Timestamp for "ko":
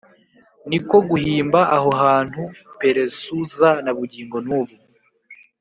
0.87-0.97